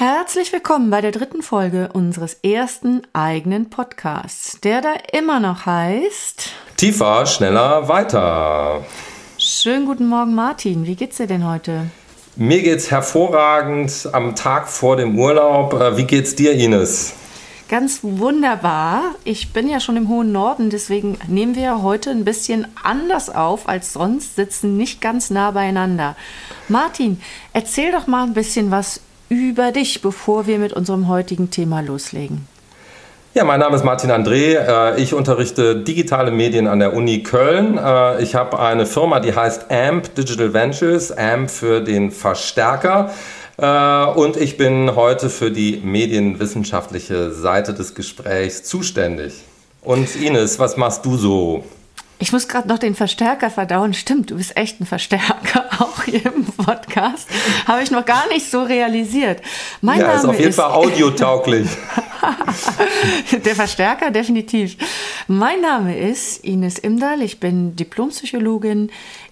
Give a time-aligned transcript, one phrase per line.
[0.00, 6.50] Herzlich willkommen bei der dritten Folge unseres ersten eigenen Podcasts, der da immer noch heißt
[6.76, 8.86] Tiefer, schneller, weiter.
[9.38, 10.86] Schönen guten Morgen, Martin.
[10.86, 11.90] Wie geht's dir denn heute?
[12.36, 15.74] Mir geht's hervorragend am Tag vor dem Urlaub.
[15.74, 17.14] Äh, wie geht's dir, Ines?
[17.68, 19.16] Ganz wunderbar.
[19.24, 23.68] Ich bin ja schon im hohen Norden, deswegen nehmen wir heute ein bisschen anders auf
[23.68, 26.14] als sonst, sitzen nicht ganz nah beieinander.
[26.68, 27.20] Martin,
[27.52, 32.46] erzähl doch mal ein bisschen was über dich, bevor wir mit unserem heutigen Thema loslegen.
[33.34, 34.56] Ja, mein Name ist Martin André.
[34.56, 37.78] Äh, ich unterrichte digitale Medien an der Uni Köln.
[37.78, 43.10] Äh, ich habe eine Firma, die heißt AMP Digital Ventures, AMP für den Verstärker.
[43.58, 49.34] Äh, und ich bin heute für die medienwissenschaftliche Seite des Gesprächs zuständig.
[49.82, 51.64] Und Ines, was machst du so?
[52.20, 53.94] Ich muss gerade noch den Verstärker verdauen.
[53.94, 57.28] Stimmt, du bist echt ein Verstärker, auch hier im Podcast.
[57.66, 59.40] Habe ich noch gar nicht so realisiert.
[59.80, 61.68] Mein ja, Name ist auf jeden ist Fall audiotauglich.
[63.44, 64.76] Der Verstärker, definitiv.
[65.28, 67.22] Mein Name ist Ines Imdahl.
[67.22, 68.90] Ich bin Diplompsychologin.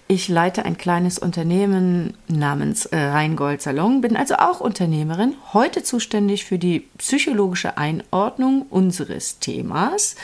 [0.09, 6.45] Ich leite ein kleines Unternehmen namens äh, Rheingold Salon, bin also auch Unternehmerin, heute zuständig
[6.45, 10.15] für die psychologische Einordnung unseres Themas.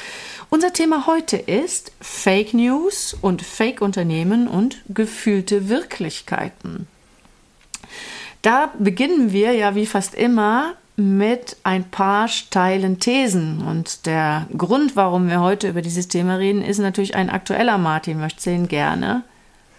[0.54, 6.88] Unser Thema heute ist Fake News und Fake-Unternehmen und gefühlte Wirklichkeiten.
[8.44, 13.66] Da beginnen wir ja wie fast immer mit ein paar steilen Thesen.
[13.68, 17.80] Und der Grund, warum wir heute über dieses Thema reden, ist natürlich ein aktueller.
[17.80, 19.24] Martin möchte ihn gerne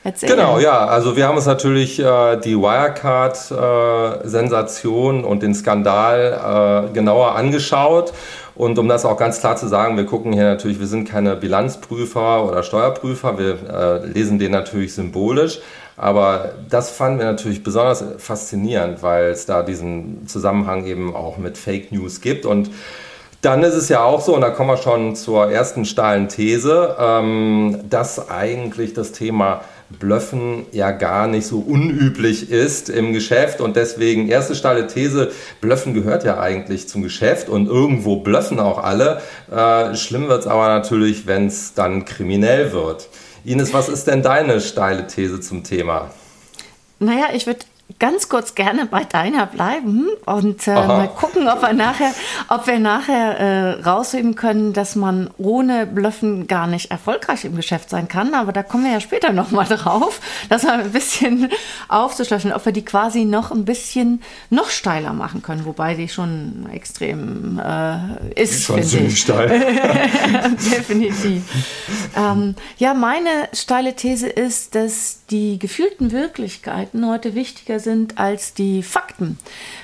[0.04, 0.36] Erzählen.
[0.36, 0.84] Genau, ja.
[0.84, 8.12] Also wir haben uns natürlich äh, die Wirecard-Sensation äh, und den Skandal äh, genauer angeschaut.
[8.54, 11.34] Und um das auch ganz klar zu sagen, wir gucken hier natürlich, wir sind keine
[11.34, 15.60] Bilanzprüfer oder Steuerprüfer, wir äh, lesen den natürlich symbolisch.
[15.96, 21.56] Aber das fanden wir natürlich besonders faszinierend, weil es da diesen Zusammenhang eben auch mit
[21.56, 22.46] Fake News gibt.
[22.46, 22.70] Und
[23.40, 26.96] dann ist es ja auch so, und da kommen wir schon zur ersten steilen These,
[26.98, 33.76] ähm, dass eigentlich das Thema Blöffen ja gar nicht so unüblich ist im Geschäft und
[33.76, 35.30] deswegen erste steile These,
[35.60, 39.20] Blöffen gehört ja eigentlich zum Geschäft und irgendwo blöffen auch alle.
[39.50, 43.08] Äh, schlimm wird es aber natürlich, wenn es dann kriminell wird.
[43.44, 46.10] Ines, was ist denn deine steile These zum Thema?
[46.98, 47.60] Naja, ich würde
[47.98, 52.12] ganz kurz gerne bei deiner bleiben und äh, mal gucken, ob wir nachher,
[52.48, 57.90] ob wir nachher äh, rausheben können, dass man ohne Blöffen gar nicht erfolgreich im Geschäft
[57.90, 58.34] sein kann.
[58.34, 61.50] Aber da kommen wir ja später noch mal drauf, das mal ein bisschen
[61.88, 66.66] aufzuschlüsseln, ob wir die quasi noch ein bisschen noch steiler machen können, wobei die schon
[66.72, 68.64] extrem äh, ist.
[68.64, 69.48] Schon ziemlich steil.
[70.72, 71.42] Definitiv.
[72.16, 78.82] Ähm, ja, meine steile These ist, dass die gefühlten Wirklichkeiten heute wichtiger sind als die
[78.82, 79.38] Fakten.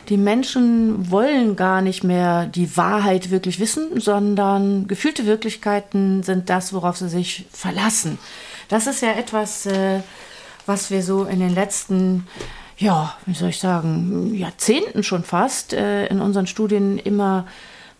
[0.08, 6.72] Die Menschen wollen gar nicht mehr die Wahrheit wirklich wissen, sondern gefühlte Wirklichkeiten sind das,
[6.72, 8.18] worauf sie sich verlassen.
[8.68, 10.00] Das ist ja etwas, äh,
[10.66, 12.26] was wir so in den letzten
[12.80, 17.46] ja, wie soll ich sagen, Jahrzehnten schon fast äh, in unseren Studien immer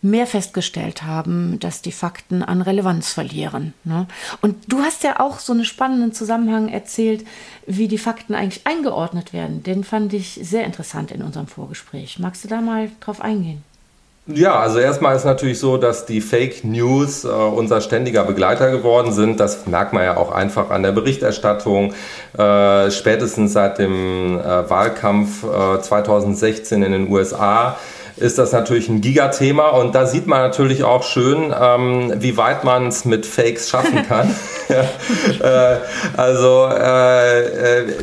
[0.03, 3.75] mehr festgestellt haben, dass die Fakten an Relevanz verlieren.
[3.85, 4.07] Ne?
[4.41, 7.27] Und du hast ja auch so einen spannenden Zusammenhang erzählt,
[7.67, 9.63] wie die Fakten eigentlich eingeordnet werden.
[9.63, 12.19] Den fand ich sehr interessant in unserem Vorgespräch.
[12.19, 13.63] Magst du da mal drauf eingehen?
[14.27, 19.13] Ja, also erstmal ist natürlich so, dass die Fake News äh, unser ständiger Begleiter geworden
[19.13, 19.41] sind.
[19.41, 21.95] Das merkt man ja auch einfach an der Berichterstattung.
[22.37, 27.77] Äh, spätestens seit dem äh, Wahlkampf 2016 äh, in den USA
[28.21, 32.65] ist das natürlich ein Gigathema und da sieht man natürlich auch schön, ähm, wie weit
[32.65, 34.35] man es mit Fakes schaffen kann.
[34.69, 35.77] äh,
[36.17, 37.95] also äh, äh,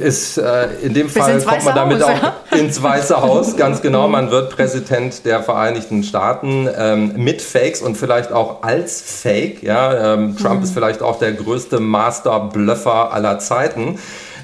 [0.00, 2.34] ist äh, in dem Fall kommt man damit Haus, auch ja?
[2.58, 4.08] ins Weiße Haus, ganz genau.
[4.08, 9.62] Man wird Präsident der Vereinigten Staaten ähm, mit Fakes und vielleicht auch als Fake.
[9.62, 10.64] Ja, ähm, Trump mhm.
[10.64, 13.98] ist vielleicht auch der größte Master-Bluffer aller Zeiten.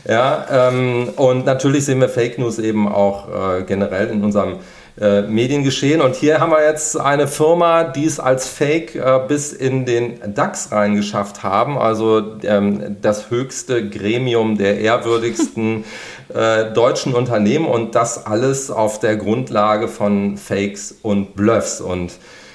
[0.09, 4.57] Ja, ähm, und natürlich sehen wir Fake News eben auch äh, generell in unserem
[5.01, 6.01] äh, Mediengeschehen.
[6.01, 10.35] Und hier haben wir jetzt eine Firma, die es als Fake äh, bis in den
[10.35, 15.85] DAX reingeschafft haben, also ähm, das höchste Gremium der ehrwürdigsten
[16.35, 21.81] äh, deutschen Unternehmen und das alles auf der Grundlage von Fakes und Bluffs.
[21.83, 22.13] Und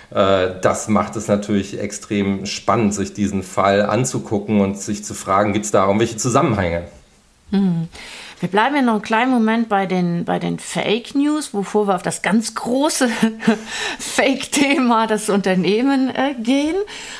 [0.10, 5.54] äh, das macht es natürlich extrem spannend, sich diesen Fall anzugucken und sich zu fragen,
[5.54, 6.84] gibt es da irgendwelche Zusammenhänge?
[7.52, 7.88] Mhm.
[8.42, 11.94] Wir bleiben ja noch einen kleinen Moment bei den, bei den Fake News, bevor wir
[11.94, 13.08] auf das ganz große
[14.00, 16.74] Fake-Thema, das Unternehmen äh, gehen.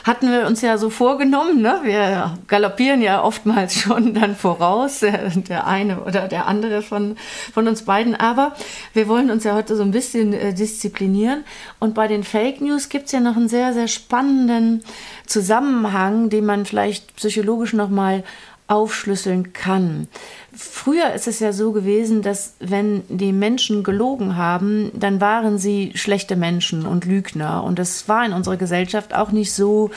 [0.04, 1.82] Hatten wir uns ja so vorgenommen, ne?
[1.84, 7.18] wir galoppieren ja oftmals schon dann voraus, der, der eine oder der andere von,
[7.54, 8.56] von uns beiden, aber
[8.94, 11.44] wir wollen uns ja heute so ein bisschen äh, disziplinieren.
[11.78, 14.84] Und bei den Fake News gibt es ja noch einen sehr, sehr spannenden
[15.28, 18.24] Zusammenhang, den man vielleicht psychologisch nochmal
[18.68, 20.08] aufschlüsseln kann.
[20.54, 25.92] Früher ist es ja so gewesen, dass wenn die Menschen gelogen haben, dann waren sie
[25.96, 27.64] schlechte Menschen und Lügner.
[27.64, 29.92] Und das war in unserer Gesellschaft auch nicht so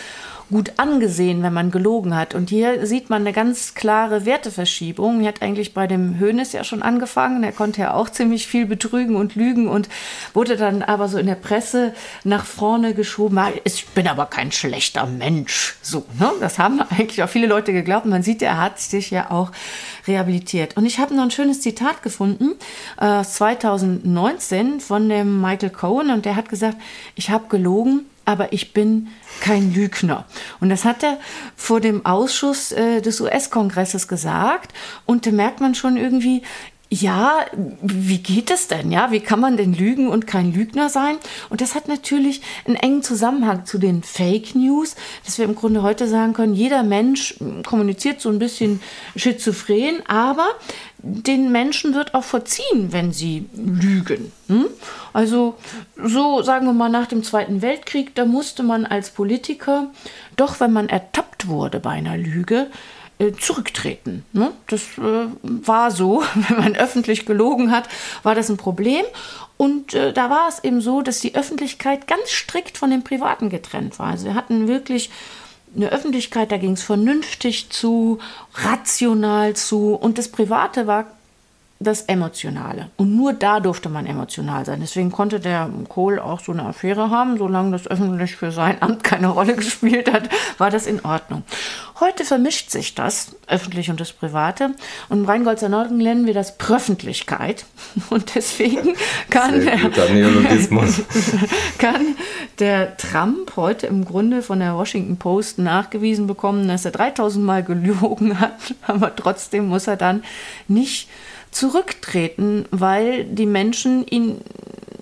[0.51, 2.35] gut angesehen, wenn man gelogen hat.
[2.35, 5.21] Und hier sieht man eine ganz klare Werteverschiebung.
[5.21, 7.43] Die hat eigentlich bei dem Hönes ja schon angefangen.
[7.43, 9.89] Er konnte ja auch ziemlich viel betrügen und lügen und
[10.35, 11.95] wurde dann aber so in der Presse
[12.25, 13.39] nach vorne geschoben.
[13.39, 15.77] Ah, ich bin aber kein schlechter Mensch.
[15.83, 16.31] So, ne?
[16.41, 18.07] Das haben eigentlich auch viele Leute geglaubt.
[18.07, 19.51] Man sieht, er hat sich ja auch
[20.07, 20.77] rehabilitiert.
[20.77, 22.53] Und ich habe noch ein schönes Zitat gefunden,
[23.01, 26.11] äh, 2019 von dem Michael Cohen.
[26.11, 26.77] Und der hat gesagt,
[27.15, 29.09] ich habe gelogen, aber ich bin
[29.41, 30.25] kein Lügner.
[30.61, 31.19] Und das hat er
[31.57, 34.73] vor dem Ausschuss äh, des US-Kongresses gesagt.
[35.07, 36.43] Und da merkt man schon irgendwie,
[36.95, 37.45] ja,
[37.83, 38.93] wie geht es denn?
[38.93, 41.17] Ja, wie kann man denn lügen und kein Lügner sein?
[41.51, 44.95] Und das hat natürlich einen engen Zusammenhang zu den Fake News,
[45.25, 47.37] dass wir im Grunde heute sagen können, jeder Mensch
[47.67, 48.81] kommuniziert so ein bisschen
[49.17, 50.47] schizophren, aber
[50.99, 54.33] den Menschen wird auch verziehen, wenn sie lügen.
[54.49, 54.67] Hm?
[55.13, 55.57] Also
[56.03, 59.91] so sagen wir mal nach dem Zweiten Weltkrieg, da musste man als Politiker
[60.37, 62.69] doch, wenn man ertappt wurde bei einer Lüge,
[63.19, 64.25] äh, zurücktreten.
[64.33, 64.53] Ne?
[64.69, 67.89] Das äh, war so, wenn man öffentlich gelogen hat,
[68.23, 69.05] war das ein Problem.
[69.57, 73.51] Und äh, da war es eben so, dass die Öffentlichkeit ganz strikt von dem Privaten
[73.51, 74.09] getrennt war.
[74.09, 75.11] Also wir hatten wirklich
[75.77, 78.19] eine Öffentlichkeit, da ging es vernünftig zu,
[78.55, 81.07] rational zu und das Private war
[81.81, 82.91] das Emotionale.
[82.97, 84.81] Und nur da durfte man emotional sein.
[84.81, 87.37] Deswegen konnte der Kohl auch so eine Affäre haben.
[87.37, 90.29] Solange das öffentlich für sein Amt keine Rolle gespielt hat,
[90.59, 91.43] war das in Ordnung.
[92.01, 94.75] Heute vermischt sich das, öffentlich und das Private.
[95.09, 97.67] Und im Rheingolzer Norden nennen wir das Pröffentlichkeit.
[98.11, 98.95] Und deswegen
[99.31, 99.79] kann, der,
[101.79, 102.17] kann
[102.59, 107.63] der Trump heute im Grunde von der Washington Post nachgewiesen bekommen, dass er 3000 Mal
[107.63, 108.59] gelogen hat.
[108.87, 110.25] Aber trotzdem muss er dann
[110.67, 111.09] nicht
[111.53, 114.41] zurücktreten, weil die Menschen ihn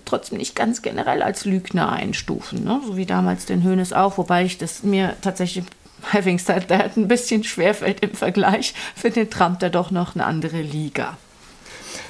[0.05, 2.81] trotzdem nicht ganz generell als Lügner einstufen, ne?
[2.85, 5.63] so wie damals den Hönes auch, wobei ich das mir tatsächlich
[6.11, 10.25] having said that ein bisschen schwerfällt im Vergleich, für den Trump da doch noch eine
[10.25, 11.17] andere Liga.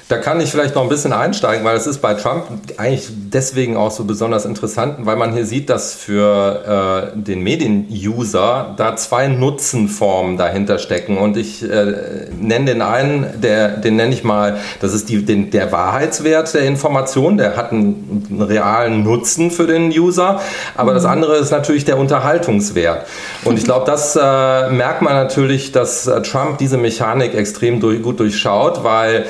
[0.08, 2.44] Da kann ich vielleicht noch ein bisschen einsteigen, weil es ist bei Trump
[2.76, 8.74] eigentlich deswegen auch so besonders interessant, weil man hier sieht, dass für äh, den Medien-User
[8.76, 11.16] da zwei Nutzenformen dahinter stecken.
[11.16, 15.50] Und ich äh, nenne den einen, der, den nenne ich mal, das ist die, den,
[15.50, 20.40] der Wahrheitswert der Information, der hat einen, einen realen Nutzen für den User.
[20.76, 20.96] Aber mhm.
[20.96, 23.06] das andere ist natürlich der Unterhaltungswert.
[23.46, 28.02] Und ich glaube, das äh, merkt man natürlich, dass äh, Trump diese Mechanik extrem durch,
[28.02, 29.24] gut durchschaut, weil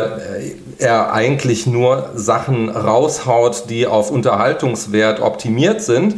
[0.00, 6.16] äh, er eigentlich nur Sachen raushaut, die auf Unterhaltungswert optimiert sind.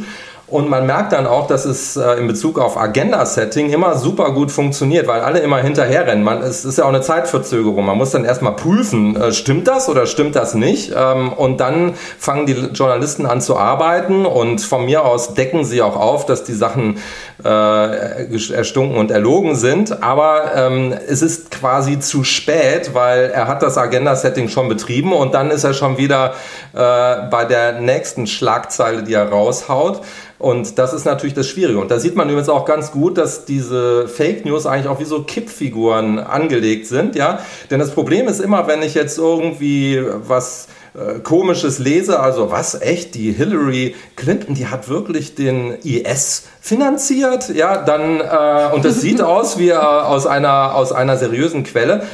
[0.53, 4.51] Und man merkt dann auch, dass es äh, in Bezug auf Agenda-Setting immer super gut
[4.51, 6.23] funktioniert, weil alle immer hinterherrennen.
[6.23, 7.83] Man, es ist ja auch eine Zeitverzögerung.
[7.83, 10.93] Man muss dann erstmal prüfen, äh, stimmt das oder stimmt das nicht?
[10.95, 15.81] Ähm, und dann fangen die Journalisten an zu arbeiten und von mir aus decken sie
[15.81, 16.99] auch auf, dass die Sachen
[17.43, 20.03] äh, erstunken und erlogen sind.
[20.03, 25.33] Aber ähm, es ist quasi zu spät, weil er hat das Agenda-Setting schon betrieben und
[25.33, 26.35] dann ist er schon wieder
[26.73, 30.01] äh, bei der nächsten Schlagzeile, die er raushaut.
[30.43, 31.79] Und das ist natürlich das Schwierige.
[31.79, 35.05] Und da sieht man übrigens auch ganz gut, dass diese Fake News eigentlich auch wie
[35.05, 37.39] so Kippfiguren angelegt sind, ja.
[37.71, 42.81] Denn das Problem ist immer, wenn ich jetzt irgendwie was äh, komisches lese, also was
[42.81, 48.99] echt, die Hillary Clinton, die hat wirklich den IS finanziert, ja, dann, äh, und das
[48.99, 52.05] sieht aus wie äh, aus, einer, aus einer seriösen Quelle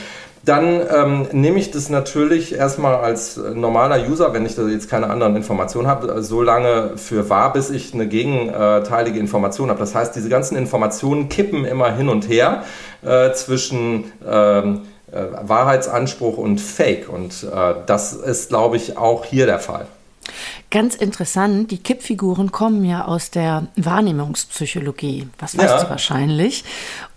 [0.49, 5.07] dann ähm, nehme ich das natürlich erstmal als normaler User, wenn ich da jetzt keine
[5.11, 9.79] anderen Informationen habe, so lange für wahr, bis ich eine gegenteilige Information habe.
[9.79, 12.63] Das heißt, diese ganzen Informationen kippen immer hin und her
[13.03, 17.09] äh, zwischen ähm, äh, Wahrheitsanspruch und Fake.
[17.09, 19.85] Und äh, das ist, glaube ich, auch hier der Fall.
[20.71, 25.27] Ganz interessant, die Kippfiguren kommen ja aus der Wahrnehmungspsychologie.
[25.37, 25.83] Was weißt ja.
[25.83, 26.63] du wahrscheinlich?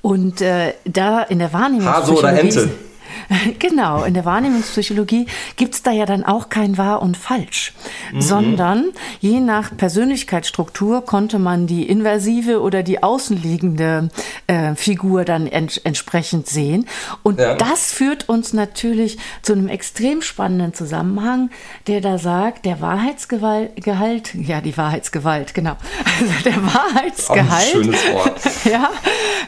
[0.02, 2.26] Und äh, da in der Wahrnehmungspsychologie.
[2.26, 2.91] Hase oder Ente?
[3.58, 5.26] Genau, in der Wahrnehmungspsychologie
[5.56, 7.72] gibt es da ja dann auch kein wahr und falsch,
[8.12, 8.20] mhm.
[8.20, 8.84] sondern
[9.20, 14.08] je nach Persönlichkeitsstruktur konnte man die inversive oder die außenliegende
[14.46, 16.86] äh, Figur dann ents entsprechend sehen.
[17.22, 17.54] Und ja.
[17.54, 21.50] das führt uns natürlich zu einem extrem spannenden Zusammenhang,
[21.86, 25.76] der da sagt, der Wahrheitsgehalt, ja, die Wahrheitsgewalt, genau.
[26.20, 27.68] Also der Wahrheitsgehalt.
[27.72, 28.40] schönes Wort.
[28.64, 28.90] ja,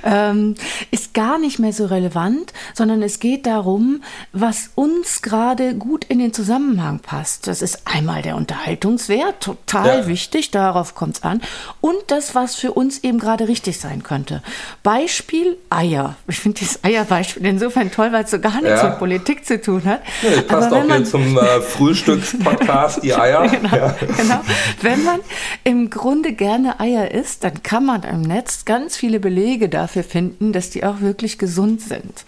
[0.04, 0.54] ähm,
[0.90, 6.18] ist gar nicht mehr so relevant, sondern es geht darum, was uns gerade gut in
[6.18, 7.46] den Zusammenhang passt.
[7.46, 10.06] Das ist einmal der Unterhaltungswert, total ja.
[10.08, 11.40] wichtig, darauf kommt es an.
[11.80, 14.42] Und das, was für uns eben gerade richtig sein könnte.
[14.82, 16.16] Beispiel Eier.
[16.26, 18.90] Ich finde dieses Eierbeispiel insofern toll, weil es so gar nichts ja.
[18.90, 20.00] mit Politik zu tun hat.
[20.22, 23.46] Ja, das passt auch hier zum äh, Frühstückspodcast, die Eier.
[23.48, 23.94] genau, ja.
[24.16, 24.40] genau.
[24.82, 25.20] Wenn man
[25.62, 30.52] im Grunde gerne Eier isst, dann kann man im Netz ganz viele Belege dafür finden,
[30.52, 32.24] dass die auch wirklich gesund sind.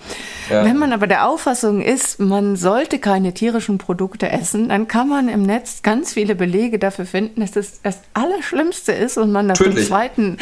[0.48, 5.30] Wenn man aber der Auffassung ist, man sollte keine tierischen Produkte essen, dann kann man
[5.30, 9.56] im Netz ganz viele Belege dafür finden, dass das das Allerschlimmste ist und man nach
[9.56, 10.36] dem zweiten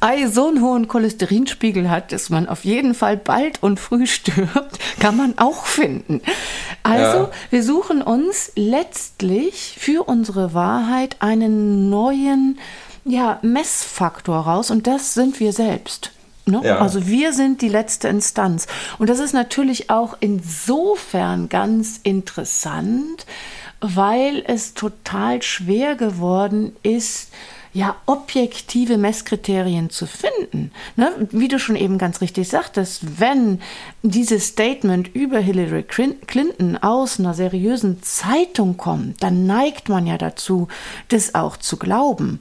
[0.00, 4.80] Ei so einen hohen Cholesterinspiegel hat, dass man auf jeden Fall bald und früh stirbt,
[4.98, 6.20] kann man auch finden.
[6.82, 7.30] Also, ja.
[7.50, 12.58] wir suchen uns letztlich für unsere Wahrheit einen neuen
[13.04, 16.10] ja, Messfaktor raus und das sind wir selbst.
[16.46, 16.62] Ne?
[16.64, 16.78] Ja.
[16.78, 18.66] Also wir sind die letzte Instanz.
[18.98, 23.26] Und das ist natürlich auch insofern ganz interessant,
[23.80, 27.30] weil es total schwer geworden ist,
[27.76, 30.70] ja, objektive Messkriterien zu finden.
[30.96, 31.12] Ne?
[31.30, 33.60] Wie du schon eben ganz richtig sagtest, wenn
[34.02, 40.68] dieses Statement über Hillary Clinton aus einer seriösen Zeitung kommt, dann neigt man ja dazu,
[41.08, 42.40] das auch zu glauben.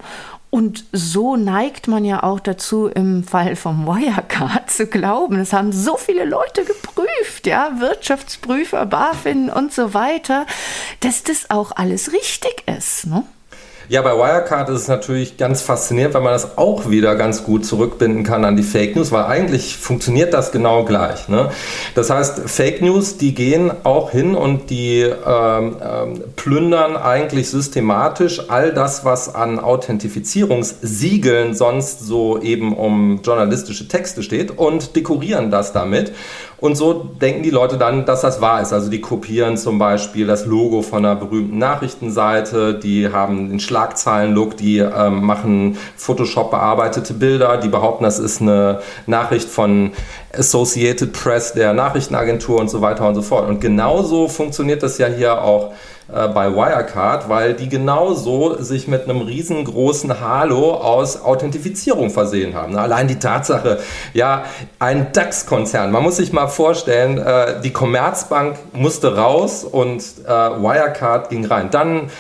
[0.56, 5.38] Und so neigt man ja auch dazu, im Fall vom Wirecard zu glauben.
[5.38, 10.46] Es haben so viele Leute geprüft, ja, Wirtschaftsprüfer, BaFin und so weiter,
[11.02, 13.06] dass das auch alles richtig ist.
[13.06, 13.24] Ne?
[13.88, 17.66] Ja, bei Wirecard ist es natürlich ganz faszinierend, weil man das auch wieder ganz gut
[17.66, 21.30] zurückbinden kann an die Fake News, weil eigentlich funktioniert das genau gleich.
[21.30, 21.52] Ne?
[21.94, 28.50] Das heißt, Fake News, die gehen auch hin und die ähm, ähm, plündern eigentlich systematisch
[28.50, 35.74] all das, was an Authentifizierungssiegeln sonst so eben um journalistische Texte steht und dekorieren das
[35.74, 36.12] damit.
[36.66, 38.74] Und so denken die Leute dann, dass das wahr ist.
[38.74, 44.58] Also die kopieren zum Beispiel das Logo von einer berühmten Nachrichtenseite, die haben den Schlagzeilen-Look,
[44.58, 49.92] die ähm, machen Photoshop bearbeitete Bilder, die behaupten, das ist eine Nachricht von
[50.38, 53.48] Associated Press, der Nachrichtenagentur und so weiter und so fort.
[53.48, 55.74] Und genauso funktioniert das ja hier auch
[56.14, 62.78] äh, bei Wirecard, weil die genauso sich mit einem riesengroßen Halo aus Authentifizierung versehen haben.
[62.78, 63.80] Allein die Tatsache,
[64.14, 64.46] ja,
[64.78, 71.30] ein DAX-Konzern, man muss sich mal vorstellen, äh, die Commerzbank musste raus und äh, Wirecard
[71.30, 71.72] ging rein.
[71.72, 72.12] Dann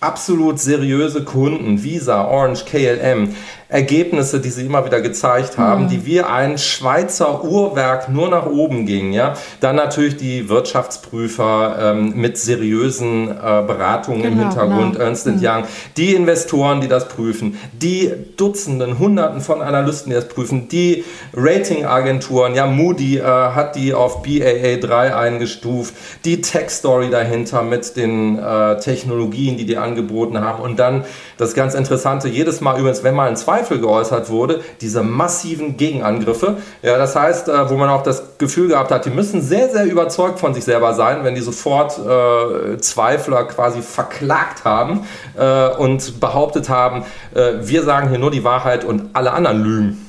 [0.00, 3.34] absolut seriöse Kunden, Visa, Orange, KLM,
[3.68, 5.88] Ergebnisse, die sie immer wieder gezeigt haben, mhm.
[5.88, 9.12] die wie ein Schweizer Uhrwerk nur nach oben gingen.
[9.12, 9.34] Ja?
[9.60, 13.32] Dann natürlich die Wirtschaftsprüfer ähm, mit seriösen äh,
[13.66, 15.04] Beratungen genau, im Hintergrund, genau.
[15.04, 15.40] Ernst mhm.
[15.42, 15.64] Young,
[15.96, 21.04] die Investoren, die das prüfen, die Dutzenden, Hunderten von Analysten, die das prüfen, die
[21.34, 25.94] Ratingagenturen, ja, Moody äh, hat die auf BAA 3 eingestuft,
[26.24, 31.04] die Tech-Story dahinter mit den äh, Technologien, die die angeboten haben und dann
[31.36, 36.58] das ganz Interessante, jedes Mal übrigens, wenn mal ein Zweifel geäußert wurde, diese massiven Gegenangriffe.
[36.82, 39.84] Ja, das heißt, äh, wo man auch das Gefühl gehabt hat, die müssen sehr, sehr
[39.84, 45.06] überzeugt von sich selber sein, wenn die sofort äh, Zweifler quasi verklagt haben
[45.38, 50.08] äh, und behauptet haben, äh, wir sagen hier nur die Wahrheit und alle anderen lügen.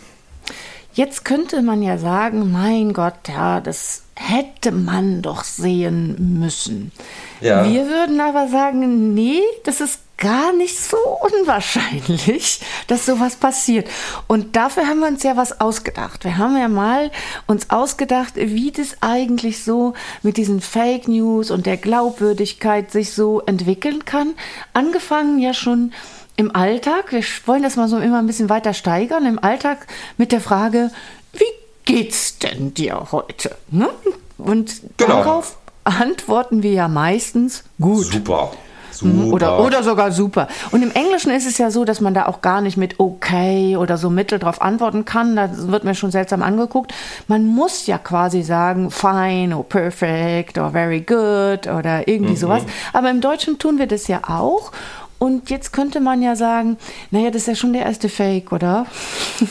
[0.94, 6.92] Jetzt könnte man ja sagen, mein Gott, ja, das hätte man doch sehen müssen.
[7.40, 7.64] Ja.
[7.64, 13.88] Wir würden aber sagen, nee, das ist gar nicht so unwahrscheinlich, dass sowas passiert.
[14.28, 16.24] Und dafür haben wir uns ja was ausgedacht.
[16.24, 17.12] Wir haben ja mal
[17.46, 19.94] uns ausgedacht, wie das eigentlich so
[20.24, 24.34] mit diesen Fake News und der Glaubwürdigkeit sich so entwickeln kann.
[24.74, 25.94] Angefangen ja schon
[26.36, 27.12] im Alltag.
[27.12, 29.26] Wir wollen das mal so immer ein bisschen weiter steigern.
[29.26, 30.92] Im Alltag mit der Frage,
[31.34, 31.46] wie
[31.86, 33.56] geht's denn dir heute?
[33.70, 33.90] Ne?
[34.38, 35.18] Und genau.
[35.18, 38.06] darauf antworten wir ja meistens gut.
[38.06, 38.52] Super.
[39.00, 39.34] Super.
[39.34, 40.48] Oder, oder sogar super.
[40.72, 43.78] Und im Englischen ist es ja so, dass man da auch gar nicht mit okay
[43.78, 45.36] oder so Mittel drauf antworten kann.
[45.36, 46.94] Da wird mir schon seltsam angeguckt.
[47.28, 52.38] Man muss ja quasi sagen fine or perfect or very good oder irgendwie mhm.
[52.38, 52.64] sowas.
[52.94, 54.72] Aber im Deutschen tun wir das ja auch.
[55.20, 56.78] Und jetzt könnte man ja sagen,
[57.10, 58.86] naja, das ist ja schon der erste Fake, oder?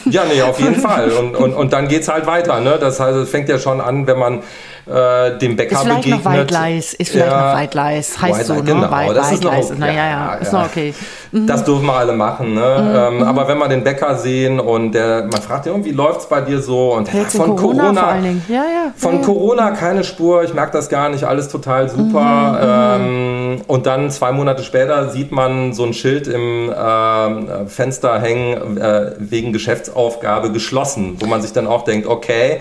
[0.04, 1.10] Ja, nee, auf jeden Fall.
[1.10, 2.60] Und, und, und dann geht es halt weiter.
[2.60, 2.76] Ne?
[2.78, 4.42] Das heißt, es fängt ja schon an, wenn man
[4.86, 6.24] äh, dem Bäcker ist vielleicht begegnet.
[6.24, 7.48] Noch Weitleis, ist vielleicht Ja.
[7.50, 8.62] noch Weitleis, heißt White so, ne?
[8.62, 9.70] genau, Weit, das ist noch Weitleis.
[9.72, 9.76] okay.
[9.80, 10.58] Na ja, ja, Ja, ist ja.
[10.60, 10.94] noch okay.
[11.32, 12.54] Das dürfen wir alle machen.
[12.54, 13.08] Ne?
[13.10, 16.26] Ähm, aber wenn wir den Bäcker sehen und der, man fragt ihn, wie läuft es
[16.26, 16.94] bei dir so?
[16.94, 18.44] Und Jetzt in von Corona, Corona, vor allen Dingen.
[18.48, 18.92] Ja, ja.
[18.96, 19.26] von ja, ja.
[19.26, 22.96] Corona keine Spur, ich merke das gar nicht, alles total super.
[23.00, 23.35] ähm,
[23.66, 29.12] und dann zwei Monate später sieht man so ein Schild im ähm, Fenster hängen, äh,
[29.18, 32.60] wegen Geschäftsaufgabe geschlossen, wo man sich dann auch denkt, okay,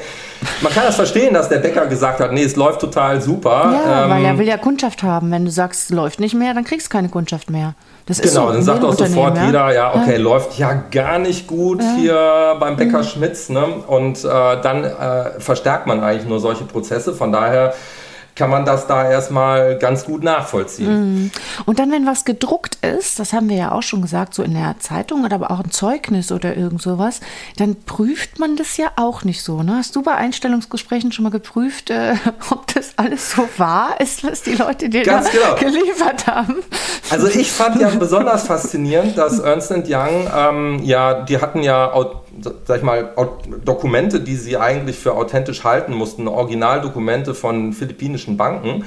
[0.62, 3.72] man kann das verstehen, dass der Bäcker gesagt hat, nee, es läuft total super.
[3.74, 5.32] Ja, Ähm, weil er will ja Kundschaft haben.
[5.32, 7.74] Wenn du sagst, es läuft nicht mehr, dann kriegst du keine Kundschaft mehr.
[8.06, 11.18] Das ist Genau, so dann sagt auch sofort Unternehmen, jeder, ja, okay, läuft ja gar
[11.18, 13.50] nicht gut hier beim Bäcker Schmitz.
[13.50, 13.66] Ne?
[13.88, 14.28] Und äh,
[14.62, 17.14] dann äh, verstärkt man eigentlich nur solche Prozesse.
[17.16, 17.74] Von daher
[18.36, 21.32] kann man das da erstmal ganz gut nachvollziehen.
[21.66, 24.54] Und dann, wenn was gedruckt ist, das haben wir ja auch schon gesagt, so in
[24.54, 27.22] der Zeitung oder aber auch ein Zeugnis oder irgend sowas,
[27.58, 29.64] dann prüft man das ja auch nicht so.
[29.64, 29.76] Ne?
[29.78, 32.16] Hast du bei Einstellungsgesprächen schon mal geprüft, äh,
[32.52, 35.56] ob das alles so wahr ist, was die Leute dir Ganz da genau.
[35.56, 36.56] geliefert haben?
[37.10, 41.94] Also ich fand ja besonders faszinierend, dass Ernst Young, ähm, ja, die hatten ja,
[42.42, 43.14] sag ich mal,
[43.64, 48.86] Dokumente, die sie eigentlich für authentisch halten mussten, Originaldokumente von philippinischen Banken.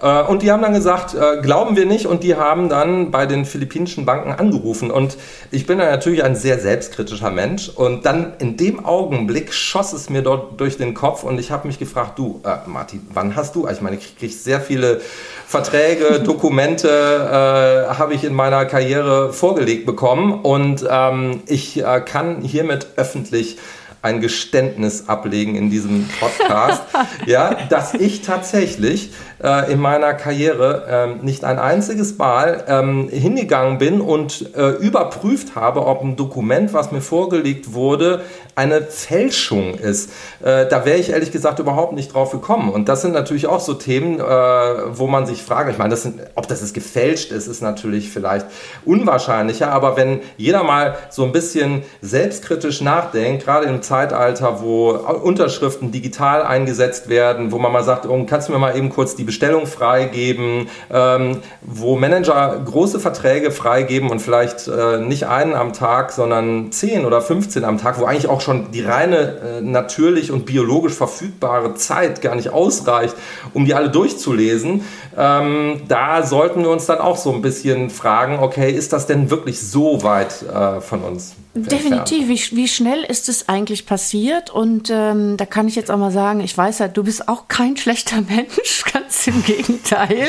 [0.00, 2.06] Äh, Und die haben dann gesagt, äh, glauben wir nicht.
[2.06, 4.90] Und die haben dann bei den philippinischen Banken angerufen.
[4.90, 5.16] Und
[5.50, 7.68] ich bin ja natürlich ein sehr selbstkritischer Mensch.
[7.68, 11.22] Und dann in dem Augenblick schoss es mir dort durch den Kopf.
[11.22, 13.68] Und ich habe mich gefragt, du, äh, Martin, wann hast du?
[13.68, 15.00] Ich meine, ich kriege sehr viele
[15.46, 20.40] Verträge, Dokumente äh, habe ich in meiner Karriere vorgelegt bekommen.
[20.40, 23.58] Und ähm, ich äh, kann hiermit öffentlich
[24.02, 26.82] ein Geständnis ablegen in diesem Podcast,
[27.26, 29.10] ja, dass ich tatsächlich
[29.42, 35.54] äh, in meiner Karriere ähm, nicht ein einziges Mal ähm, hingegangen bin und äh, überprüft
[35.54, 38.22] habe, ob ein Dokument, was mir vorgelegt wurde,
[38.54, 40.10] eine Fälschung ist.
[40.42, 42.70] Äh, da wäre ich ehrlich gesagt überhaupt nicht drauf gekommen.
[42.70, 46.02] Und das sind natürlich auch so Themen, äh, wo man sich fragt, ich meine, das
[46.02, 48.46] sind, ob das jetzt gefälscht ist, ist natürlich vielleicht
[48.84, 55.90] unwahrscheinlicher, aber wenn jeder mal so ein bisschen selbstkritisch nachdenkt, gerade im Zeitalter, wo Unterschriften
[55.90, 59.24] digital eingesetzt werden, wo man mal sagt, oh, kannst du mir mal eben kurz die
[59.24, 66.12] Bestellung freigeben, ähm, wo Manager große Verträge freigeben und vielleicht äh, nicht einen am Tag,
[66.12, 70.46] sondern 10 oder 15 am Tag, wo eigentlich auch schon die reine äh, natürlich und
[70.46, 73.16] biologisch verfügbare Zeit gar nicht ausreicht,
[73.54, 74.84] um die alle durchzulesen.
[75.18, 79.30] Ähm, da sollten wir uns dann auch so ein bisschen fragen, okay, ist das denn
[79.30, 81.34] wirklich so weit äh, von uns?
[81.52, 82.28] Definitiv.
[82.28, 84.50] Wie, wie schnell ist es eigentlich passiert?
[84.50, 87.48] Und ähm, da kann ich jetzt auch mal sagen, ich weiß ja, du bist auch
[87.48, 90.28] kein schlechter Mensch, ganz im Gegenteil.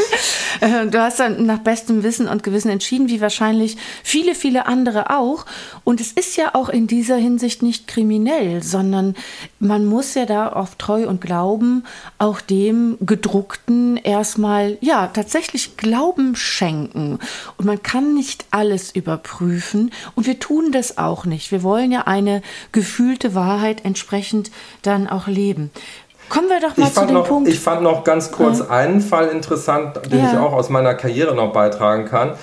[0.61, 5.15] Äh, du hast dann nach bestem Wissen und Gewissen entschieden, wie wahrscheinlich viele, viele andere
[5.15, 5.45] auch.
[5.83, 9.15] Und es ist ja auch in dieser Hinsicht nicht kriminell, sondern
[9.59, 11.83] man muss ja da auf Treu und Glauben
[12.17, 17.19] auch dem Gedruckten erstmal, ja, tatsächlich Glauben schenken.
[17.57, 19.91] Und man kann nicht alles überprüfen.
[20.15, 21.51] Und wir tun das auch nicht.
[21.51, 25.71] Wir wollen ja eine gefühlte Wahrheit entsprechend dann auch leben.
[26.29, 27.49] Kommen wir doch mal Ich zu fand, dem noch, Punkt.
[27.49, 30.31] ich fand noch ganz kurz einen Fall interessant, den Ja.
[30.31, 32.33] ich auch aus meiner Karriere noch beitragen kann.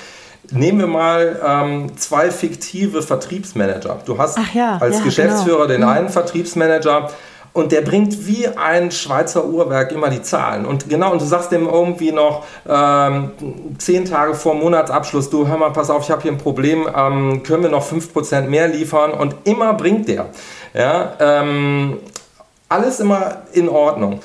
[0.51, 3.99] Nehmen wir mal ähm, zwei fiktive Vertriebsmanager.
[4.05, 5.79] Du hast ja, als ja, Geschäftsführer genau.
[5.79, 7.11] den einen Vertriebsmanager
[7.53, 10.65] und der bringt wie ein Schweizer Uhrwerk immer die Zahlen.
[10.65, 13.33] Und genau, und du sagst dem irgendwie noch ähm,
[13.79, 17.43] zehn Tage vor Monatsabschluss, du hör mal, pass auf, ich habe hier ein Problem, ähm,
[17.43, 19.13] können wir noch 5% mehr liefern?
[19.13, 20.27] Und immer bringt der.
[20.75, 21.99] Ja, ähm,
[22.69, 24.21] alles immer in Ordnung.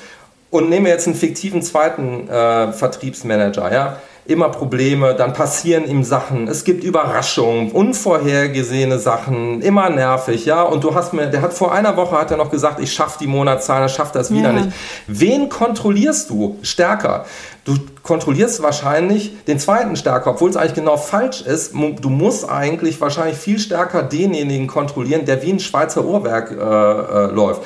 [0.50, 3.96] Und nehmen wir jetzt einen fiktiven zweiten äh, Vertriebsmanager, ja.
[4.26, 10.62] Immer Probleme, dann passieren ihm Sachen, es gibt Überraschungen, unvorhergesehene Sachen, immer nervig, ja.
[10.62, 13.18] Und du hast mir, der hat vor einer Woche hat er noch gesagt, ich schaffe
[13.20, 14.52] die Monatszahlen, er schafft das wieder Ja.
[14.52, 14.68] nicht.
[15.06, 17.26] Wen kontrollierst du stärker?
[17.66, 21.74] Du kontrollierst wahrscheinlich den zweiten stärker, obwohl es eigentlich genau falsch ist.
[21.74, 27.26] Du musst eigentlich wahrscheinlich viel stärker denjenigen kontrollieren, der wie ein Schweizer Uhrwerk äh, äh,
[27.30, 27.62] läuft.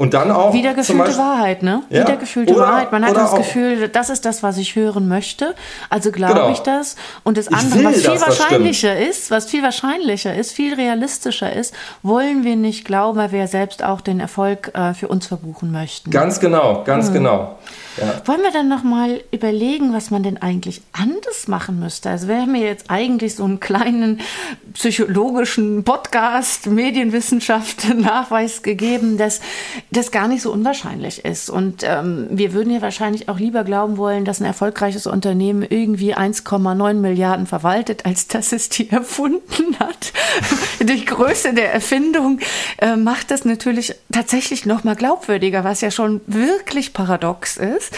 [0.00, 1.82] Und dann auch Wiedergefühlte Wahrheit, ne?
[1.90, 2.00] Ja.
[2.04, 2.90] Wiedergefühlte Oder- Wahrheit.
[2.90, 5.54] Man hat das Gefühl, das ist das, was ich hören möchte.
[5.90, 6.50] Also glaube Genau.
[6.52, 6.96] ich das.
[7.22, 11.52] Und das andere, was viel dass das wahrscheinlicher ist, was viel wahrscheinlicher ist, viel realistischer
[11.52, 15.26] ist, wollen wir nicht glauben, weil wir ja selbst auch den Erfolg äh, für uns
[15.26, 16.10] verbuchen möchten.
[16.10, 17.12] Ganz genau, ganz Hm.
[17.12, 17.58] genau.
[18.00, 18.22] Ja.
[18.26, 22.10] Wollen wir dann nochmal überlegen, was man denn eigentlich anders machen müsste?
[22.10, 24.20] Also wir haben ja jetzt eigentlich so einen kleinen
[24.72, 29.40] psychologischen Podcast, Medienwissenschaft, Nachweis gegeben, dass
[29.90, 31.50] das gar nicht so unwahrscheinlich ist.
[31.50, 36.16] Und ähm, wir würden ja wahrscheinlich auch lieber glauben wollen, dass ein erfolgreiches Unternehmen irgendwie
[36.16, 40.12] 1,9 Milliarden verwaltet, als dass es die erfunden hat.
[40.80, 42.40] die Größe der Erfindung
[42.78, 47.89] äh, macht das natürlich tatsächlich noch mal glaubwürdiger, was ja schon wirklich paradox ist.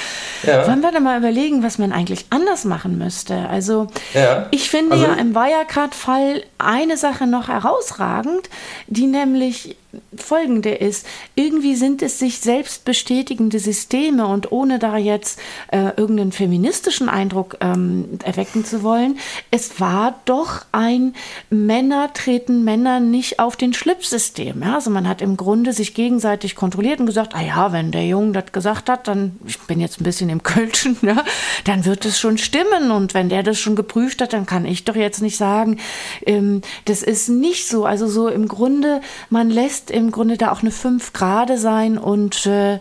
[0.43, 0.67] Ja.
[0.67, 3.49] Wollen wir da mal überlegen, was man eigentlich anders machen müsste?
[3.49, 4.47] Also ja.
[4.51, 8.49] ich finde also, ja im Wirecard-Fall eine Sache noch herausragend,
[8.89, 9.77] die nämlich
[10.17, 15.39] folgende ist, irgendwie sind es sich selbst bestätigende Systeme und ohne da jetzt
[15.71, 19.19] äh, irgendeinen feministischen Eindruck ähm, erwecken zu wollen,
[19.51, 21.15] es war doch ein
[21.51, 24.63] Männer treten Männer nicht auf den Schlips-System.
[24.63, 24.77] Ja?
[24.77, 28.33] Also man hat im Grunde sich gegenseitig kontrolliert und gesagt, ah ja, wenn der Junge
[28.33, 31.25] das gesagt hat, dann, ich bin jetzt ein bisschen im Kölschen, ja,
[31.65, 34.85] dann wird es schon stimmen und wenn der das schon geprüft hat, dann kann ich
[34.85, 35.79] doch jetzt nicht sagen,
[36.27, 37.85] ähm, das ist nicht so.
[37.85, 41.97] Also so im Grunde, man lässt lässt im Grunde da auch eine 5 Grade sein
[41.97, 42.79] und äh,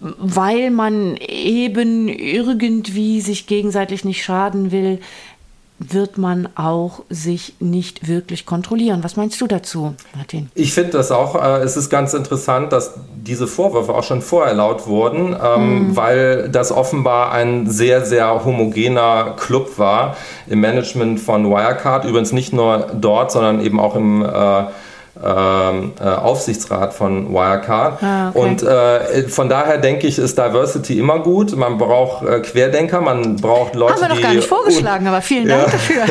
[0.00, 5.00] weil man eben irgendwie sich gegenseitig nicht schaden will,
[5.78, 9.04] wird man auch sich nicht wirklich kontrollieren.
[9.04, 10.48] Was meinst du dazu, Martin?
[10.54, 14.54] Ich finde das auch, äh, es ist ganz interessant, dass diese Vorwürfe auch schon vorher
[14.54, 15.96] laut wurden, ähm, mhm.
[15.96, 22.04] weil das offenbar ein sehr, sehr homogener Club war im Management von Wirecard.
[22.06, 24.64] Übrigens nicht nur dort, sondern eben auch im äh,
[25.24, 28.02] ähm, äh, Aufsichtsrat von Wirecard.
[28.02, 28.38] Ah, okay.
[28.38, 31.56] Und äh, von daher denke ich, ist Diversity immer gut.
[31.56, 34.02] Man braucht äh, Querdenker, man braucht Leute, die...
[34.02, 36.04] Haben wir doch gar nicht vorgeschlagen, aber vielen Dank ja, dafür.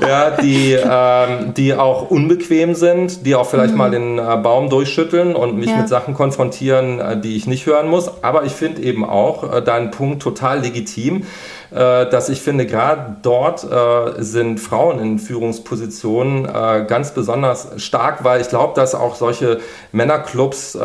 [0.08, 3.78] ja, die, ähm, die auch unbequem sind, die auch vielleicht mhm.
[3.78, 5.76] mal den äh, Baum durchschütteln und mich ja.
[5.76, 8.10] mit Sachen konfrontieren, äh, die ich nicht hören muss.
[8.22, 11.24] Aber ich finde eben auch deinen Punkt total legitim
[11.70, 18.40] dass ich finde, gerade dort äh, sind Frauen in Führungspositionen äh, ganz besonders stark, weil
[18.40, 19.60] ich glaube, dass auch solche
[19.92, 20.78] Männerclubs äh,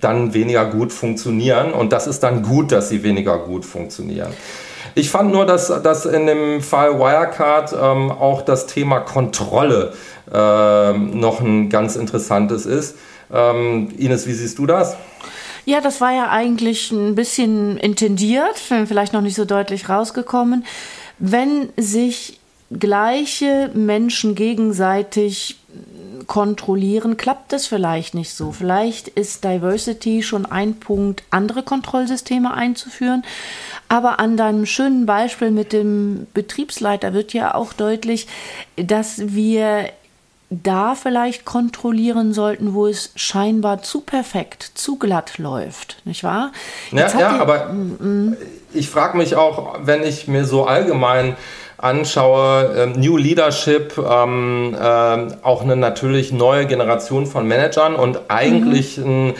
[0.00, 4.32] dann weniger gut funktionieren und das ist dann gut, dass sie weniger gut funktionieren.
[4.96, 9.92] Ich fand nur, dass, dass in dem Fall Wirecard ähm, auch das Thema Kontrolle
[10.32, 12.96] äh, noch ein ganz interessantes ist.
[13.32, 14.96] Ähm, Ines, wie siehst du das?
[15.66, 20.64] Ja, das war ja eigentlich ein bisschen intendiert, vielleicht noch nicht so deutlich rausgekommen.
[21.18, 22.38] Wenn sich
[22.70, 25.56] gleiche Menschen gegenseitig
[26.26, 28.52] kontrollieren, klappt das vielleicht nicht so.
[28.52, 33.24] Vielleicht ist Diversity schon ein Punkt, andere Kontrollsysteme einzuführen.
[33.88, 38.26] Aber an deinem schönen Beispiel mit dem Betriebsleiter wird ja auch deutlich,
[38.76, 39.90] dass wir
[40.50, 46.52] da vielleicht kontrollieren sollten, wo es scheinbar zu perfekt, zu glatt läuft, nicht wahr?
[46.92, 48.36] ja, ja aber mm, mm.
[48.72, 51.36] ich frage mich auch, wenn ich mir so allgemein
[51.78, 54.86] anschaue, äh, New Leadership, ähm, äh,
[55.42, 59.04] auch eine natürlich neue Generation von Managern und eigentlich mhm.
[59.28, 59.34] ein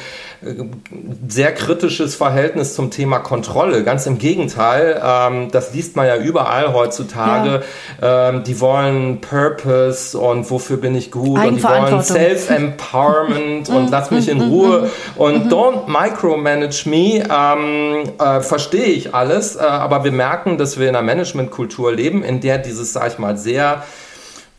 [1.28, 3.84] sehr kritisches Verhältnis zum Thema Kontrolle.
[3.84, 7.62] Ganz im Gegenteil, ähm, das liest man ja überall heutzutage.
[8.00, 8.30] Ja.
[8.30, 14.10] Ähm, die wollen Purpose und wofür bin ich gut und die wollen Self-Empowerment und lass
[14.10, 17.22] mich in Ruhe und don't micromanage me.
[17.24, 22.22] Ähm, äh, Verstehe ich alles, äh, aber wir merken, dass wir in einer Managementkultur leben,
[22.22, 23.84] in der dieses, sag ich mal, sehr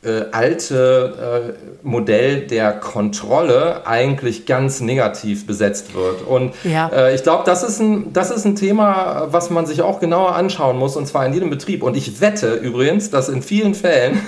[0.06, 6.22] äh, alte äh, Modell der Kontrolle eigentlich ganz negativ besetzt wird.
[6.22, 6.88] Und ja.
[6.90, 10.36] äh, ich glaube, das, ist ein, das ist ein Thema, was man sich auch genauer
[10.36, 11.84] anschauen muss, und zwar in jedem Betrieb.
[11.84, 14.22] Und ich wette übrigens, dass in vielen Fällen,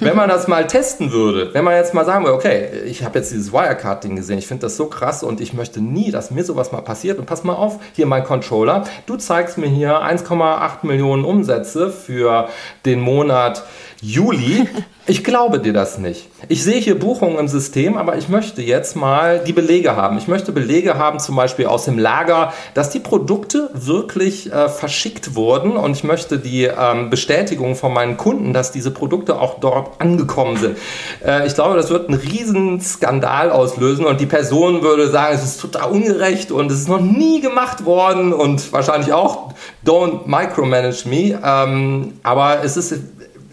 [0.00, 3.18] wenn man das mal testen würde, wenn man jetzt mal sagen würde, okay, ich habe
[3.18, 6.44] jetzt dieses Wirecard-Ding gesehen, ich finde das so krass und ich möchte nie, dass mir
[6.44, 7.18] sowas mal passiert.
[7.18, 12.48] Und pass mal auf, hier mein Controller, du zeigst mir hier 1,8 Millionen Umsätze für
[12.84, 13.64] den Monat
[14.00, 14.68] Juli.
[15.06, 16.28] Ich glaube dir das nicht.
[16.48, 20.18] Ich sehe hier Buchungen im System, aber ich möchte jetzt mal die Belege haben.
[20.18, 25.34] Ich möchte Belege haben, zum Beispiel aus dem Lager, dass die Produkte wirklich äh, verschickt
[25.34, 29.87] wurden und ich möchte die ähm, Bestätigung von meinen Kunden, dass diese Produkte auch dort
[29.98, 30.76] angekommen sind.
[31.24, 35.44] Äh, ich glaube, das wird einen riesen Skandal auslösen und die Person würde sagen, es
[35.44, 39.52] ist total ungerecht und es ist noch nie gemacht worden und wahrscheinlich auch
[39.86, 41.38] don't micromanage me.
[41.42, 42.94] Ähm, aber es ist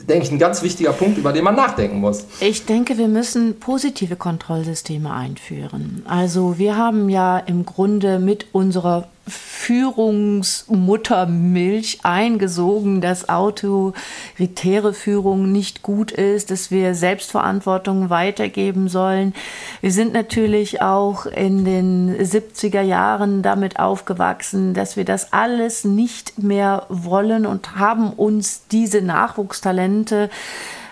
[0.07, 2.25] denke ich, ein ganz wichtiger Punkt, über den man nachdenken muss.
[2.39, 6.03] Ich denke, wir müssen positive Kontrollsysteme einführen.
[6.07, 16.11] Also wir haben ja im Grunde mit unserer Führungsmuttermilch eingesogen, dass autoritäre Führung nicht gut
[16.11, 19.33] ist, dass wir Selbstverantwortung weitergeben sollen.
[19.81, 26.43] Wir sind natürlich auch in den 70er Jahren damit aufgewachsen, dass wir das alles nicht
[26.43, 30.29] mehr wollen und haben uns diese Nachwuchstalente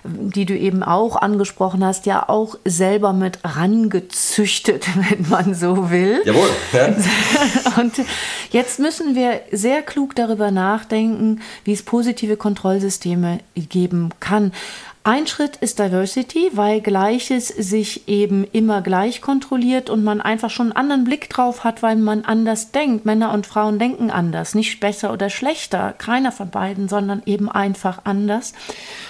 [0.03, 6.21] die du eben auch angesprochen hast, ja auch selber mit rangezüchtet, wenn man so will.
[6.25, 6.49] Jawohl.
[6.73, 6.95] Ja.
[7.81, 7.93] Und
[8.51, 14.51] jetzt müssen wir sehr klug darüber nachdenken, wie es positive Kontrollsysteme geben kann.
[15.05, 20.67] Ein Schritt ist Diversity, weil Gleiches sich eben immer gleich kontrolliert und man einfach schon
[20.67, 23.03] einen anderen Blick drauf hat, weil man anders denkt.
[23.03, 27.99] Männer und Frauen denken anders, nicht besser oder schlechter, keiner von beiden, sondern eben einfach
[28.05, 28.53] anders.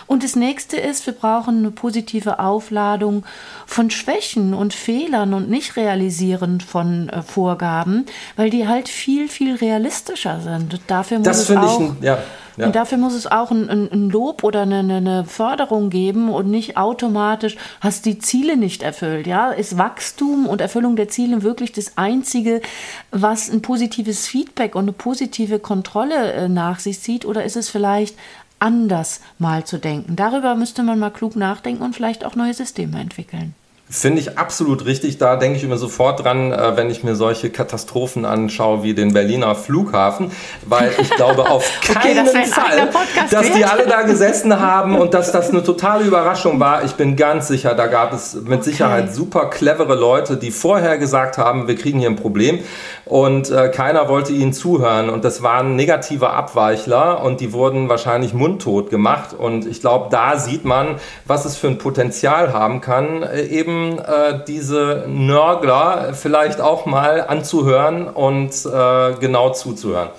[0.08, 3.24] Und das nächste ist, wir brauchen eine positive Aufladung
[3.68, 9.58] von Schwächen und Fehlern und nicht realisieren von äh, Vorgaben, weil die halt viel, viel
[9.58, 10.80] realistischer sind.
[10.88, 12.18] Dafür muss das es auch, ich, ja.
[12.58, 12.68] Ja.
[12.68, 16.78] Und dafür muss es auch ein, ein Lob oder eine, eine, Förderung geben und nicht
[16.78, 19.28] automatisch, hast die Ziele nicht erfüllt.
[19.28, 22.62] Ja, ist Wachstum und Erfüllung der Ziele wirklich das Einzige,
[23.12, 27.26] was ein positives Feedback und eine positive Kontrolle äh, nach sich zieht?
[27.26, 28.16] Oder ist es vielleicht
[28.60, 30.16] anders mal zu denken?
[30.16, 33.56] Darüber müsste man mal klug nachdenken und vielleicht auch neue Systeme entwickeln.
[33.96, 35.20] Finde ich absolut richtig.
[35.20, 39.14] Da denke ich immer sofort dran, äh, wenn ich mir solche Katastrophen anschaue wie den
[39.14, 40.32] Berliner Flughafen,
[40.66, 42.90] weil ich glaube auf keinen okay, das Fall,
[43.30, 46.84] dass die alle da gesessen haben und dass das eine totale Überraschung war.
[46.84, 48.64] Ich bin ganz sicher, da gab es mit okay.
[48.64, 52.62] Sicherheit super clevere Leute, die vorher gesagt haben, wir kriegen hier ein Problem
[53.06, 58.34] und äh, keiner wollte ihnen zuhören und das waren negative Abweichler und die wurden wahrscheinlich
[58.34, 63.22] mundtot gemacht und ich glaube, da sieht man, was es für ein Potenzial haben kann,
[63.22, 70.10] äh, eben äh, diese Nörgler vielleicht auch mal anzuhören und äh, genau zuzuhören.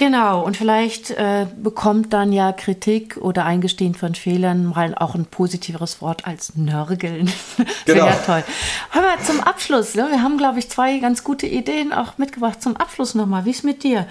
[0.00, 5.26] Genau, und vielleicht äh, bekommt dann ja Kritik oder Eingestehen von Fehlern mal auch ein
[5.26, 7.30] positiveres Wort als Nörgeln.
[7.84, 8.04] Genau.
[8.04, 8.44] Wäre ja toll.
[8.92, 10.06] Hör mal, zum Abschluss, ne?
[10.10, 12.62] wir haben, glaube ich, zwei ganz gute Ideen auch mitgebracht.
[12.62, 14.06] Zum Abschluss nochmal, wie ist mit dir?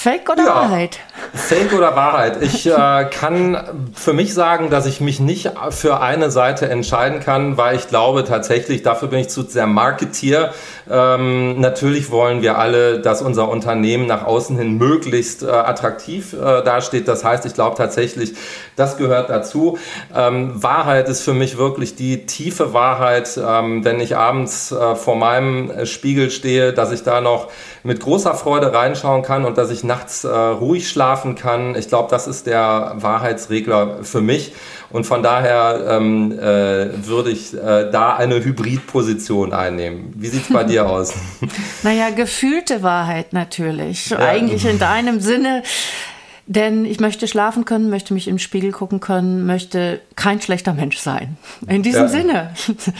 [0.00, 1.00] Fake oder ja, Wahrheit?
[1.34, 2.40] Fake oder Wahrheit?
[2.40, 7.56] Ich äh, kann für mich sagen, dass ich mich nicht für eine Seite entscheiden kann,
[7.56, 10.52] weil ich glaube tatsächlich, dafür bin ich zu sehr Marketier.
[10.88, 16.62] Ähm, natürlich wollen wir alle, dass unser Unternehmen nach außen hin möglichst äh, attraktiv äh,
[16.62, 17.08] dasteht.
[17.08, 18.34] Das heißt, ich glaube tatsächlich,
[18.76, 19.78] das gehört dazu.
[20.14, 25.16] Ähm, Wahrheit ist für mich wirklich die tiefe Wahrheit, ähm, wenn ich abends äh, vor
[25.16, 27.48] meinem Spiegel stehe, dass ich da noch
[27.82, 31.74] mit großer Freude reinschauen kann und dass ich nachts äh, ruhig schlafen kann.
[31.74, 34.52] Ich glaube, das ist der Wahrheitsregler für mich.
[34.90, 40.12] Und von daher ähm, äh, würde ich äh, da eine Hybridposition einnehmen.
[40.14, 41.12] Wie sieht es bei dir aus?
[41.82, 44.10] naja, gefühlte Wahrheit natürlich.
[44.10, 44.18] Ja.
[44.18, 45.62] Eigentlich in deinem Sinne.
[46.46, 50.96] Denn ich möchte schlafen können, möchte mich im Spiegel gucken können, möchte kein schlechter Mensch
[50.96, 51.36] sein.
[51.66, 52.08] In diesem ja.
[52.08, 52.54] Sinne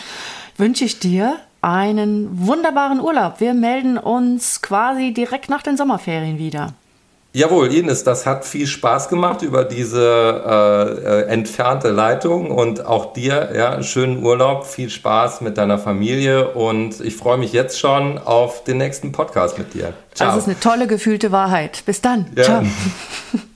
[0.58, 3.40] wünsche ich dir einen wunderbaren Urlaub.
[3.40, 6.74] Wir melden uns quasi direkt nach den Sommerferien wieder.
[7.34, 13.12] Jawohl, Ines, das hat viel Spaß gemacht über diese äh, äh, entfernte Leitung und auch
[13.12, 18.16] dir, ja, schönen Urlaub, viel Spaß mit deiner Familie und ich freue mich jetzt schon
[18.16, 19.92] auf den nächsten Podcast mit dir.
[20.14, 20.30] Ciao.
[20.30, 21.82] Das ist eine tolle gefühlte Wahrheit.
[21.84, 22.26] Bis dann.
[22.34, 22.44] Ja.
[22.44, 22.62] Ciao.